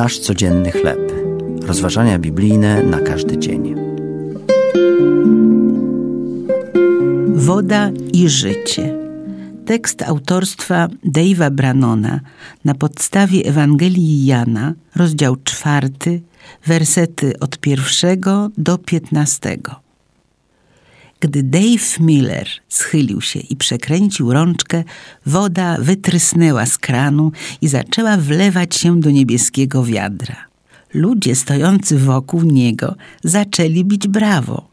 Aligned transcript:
Nasz 0.00 0.18
codzienny 0.18 0.70
chleb. 0.72 1.12
Rozważania 1.62 2.18
biblijne 2.18 2.82
na 2.82 3.00
każdy 3.00 3.38
dzień. 3.38 3.74
Woda 7.34 7.90
i 8.12 8.28
życie. 8.28 8.96
Tekst 9.66 10.02
autorstwa 10.02 10.88
Dave'a 11.04 11.50
Branona 11.50 12.20
na 12.64 12.74
podstawie 12.74 13.42
Ewangelii 13.44 14.26
Jana, 14.26 14.74
rozdział 14.96 15.36
czwarty, 15.44 16.20
wersety 16.66 17.38
od 17.40 17.58
pierwszego 17.58 18.50
do 18.58 18.78
piętnastego. 18.78 19.89
Gdy 21.20 21.42
Dave 21.42 22.00
Miller 22.00 22.48
schylił 22.68 23.20
się 23.20 23.38
i 23.38 23.56
przekręcił 23.56 24.32
rączkę, 24.32 24.84
woda 25.26 25.76
wytrysnęła 25.80 26.66
z 26.66 26.78
kranu 26.78 27.32
i 27.62 27.68
zaczęła 27.68 28.16
wlewać 28.16 28.76
się 28.76 29.00
do 29.00 29.10
niebieskiego 29.10 29.84
wiadra. 29.84 30.36
Ludzie 30.94 31.34
stojący 31.34 31.98
wokół 31.98 32.42
niego 32.42 32.94
zaczęli 33.24 33.84
bić 33.84 34.08
brawo. 34.08 34.70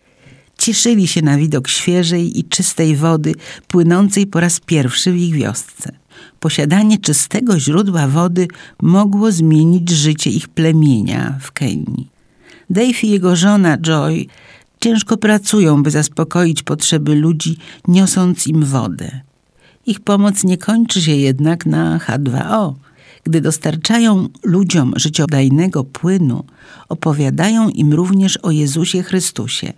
Cieszyli 0.58 1.08
się 1.08 1.22
na 1.22 1.38
widok 1.38 1.68
świeżej 1.68 2.40
i 2.40 2.44
czystej 2.44 2.96
wody 2.96 3.34
płynącej 3.68 4.28
po 4.28 4.40
raz 4.40 4.60
pierwszy 4.60 5.12
w 5.12 5.16
ich 5.16 5.34
wiosce. 5.36 5.92
Posiadanie 6.40 6.98
czystego 6.98 7.60
źródła 7.60 8.08
wody 8.08 8.48
mogło 8.82 9.32
zmienić 9.32 9.90
życie 9.90 10.30
ich 10.30 10.48
plemienia 10.48 11.38
w 11.42 11.52
Kenii. 11.52 12.08
Dave 12.70 13.04
i 13.04 13.10
jego 13.10 13.36
żona 13.36 13.78
Joy 13.78 14.26
ciężko 14.88 15.18
pracują, 15.18 15.84
by 15.84 15.92
zaspokoić 15.92 16.64
potrzeby 16.64 17.16
ludzi, 17.16 17.58
niosąc 17.88 18.48
im 18.48 18.66
wodę. 18.66 19.22
Ich 19.86 20.00
pomoc 20.00 20.44
nie 20.44 20.58
kończy 20.58 21.02
się 21.02 21.12
jednak 21.12 21.66
na 21.66 21.98
H2O. 21.98 22.74
Gdy 23.24 23.42
dostarczają 23.42 24.30
ludziom 24.44 24.94
życiodajnego 24.96 25.84
płynu, 25.84 26.44
opowiadają 26.90 27.70
im 27.70 27.94
również 27.94 28.38
o 28.38 28.52
Jezusie 28.52 29.04
Chrystusie. 29.04 29.74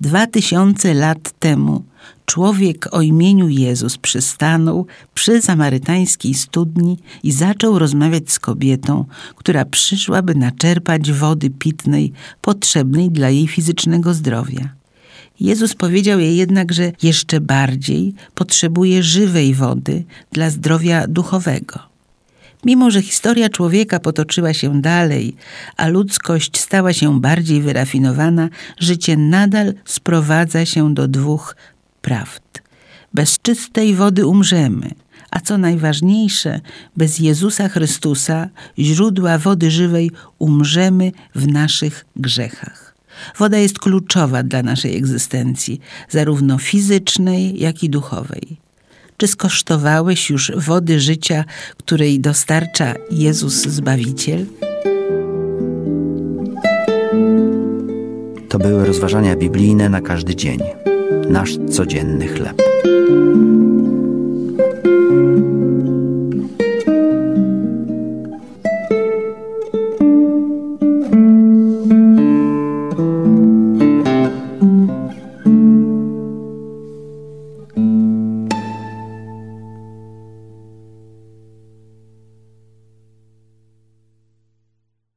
Dwa 0.00 0.26
tysiące 0.26 0.94
lat 0.94 1.32
temu 1.38 1.84
człowiek 2.26 2.88
o 2.90 3.02
imieniu 3.02 3.48
Jezus 3.48 3.98
przystanął 3.98 4.86
przy 5.14 5.42
samarytańskiej 5.42 6.34
studni 6.34 6.98
i 7.22 7.32
zaczął 7.32 7.78
rozmawiać 7.78 8.30
z 8.30 8.38
kobietą, 8.38 9.04
która 9.36 9.64
przyszła, 9.64 10.22
by 10.22 10.34
naczerpać 10.34 11.12
wody 11.12 11.50
pitnej 11.50 12.12
potrzebnej 12.40 13.10
dla 13.10 13.30
jej 13.30 13.48
fizycznego 13.48 14.14
zdrowia. 14.14 14.68
Jezus 15.40 15.74
powiedział 15.74 16.20
jej 16.20 16.36
jednak, 16.36 16.72
że 16.72 16.92
jeszcze 17.02 17.40
bardziej 17.40 18.14
potrzebuje 18.34 19.02
żywej 19.02 19.54
wody 19.54 20.04
dla 20.32 20.50
zdrowia 20.50 21.06
duchowego. 21.06 21.78
Mimo, 22.64 22.90
że 22.90 23.02
historia 23.02 23.48
człowieka 23.48 24.00
potoczyła 24.00 24.54
się 24.54 24.80
dalej, 24.80 25.36
a 25.76 25.88
ludzkość 25.88 26.60
stała 26.60 26.92
się 26.92 27.20
bardziej 27.20 27.62
wyrafinowana, 27.62 28.48
życie 28.78 29.16
nadal 29.16 29.74
sprowadza 29.84 30.64
się 30.64 30.94
do 30.94 31.08
dwóch 31.08 31.56
prawd. 32.02 32.62
Bez 33.14 33.38
czystej 33.38 33.94
wody 33.94 34.26
umrzemy, 34.26 34.90
a 35.30 35.40
co 35.40 35.58
najważniejsze, 35.58 36.60
bez 36.96 37.18
Jezusa 37.18 37.68
Chrystusa, 37.68 38.48
źródła 38.78 39.38
wody 39.38 39.70
żywej, 39.70 40.10
umrzemy 40.38 41.12
w 41.34 41.46
naszych 41.46 42.04
grzechach. 42.16 42.94
Woda 43.38 43.58
jest 43.58 43.78
kluczowa 43.78 44.42
dla 44.42 44.62
naszej 44.62 44.96
egzystencji, 44.96 45.80
zarówno 46.08 46.58
fizycznej, 46.58 47.60
jak 47.60 47.82
i 47.82 47.90
duchowej. 47.90 48.67
Czy 49.18 49.26
skosztowałeś 49.26 50.30
już 50.30 50.52
wody 50.56 51.00
życia, 51.00 51.44
której 51.76 52.20
dostarcza 52.20 52.94
Jezus 53.10 53.54
Zbawiciel? 53.54 54.46
To 58.48 58.58
były 58.58 58.86
rozważania 58.86 59.36
biblijne 59.36 59.88
na 59.88 60.00
każdy 60.00 60.36
dzień. 60.36 60.60
Nasz 61.30 61.50
codzienny 61.70 62.28
chleb. 62.28 62.62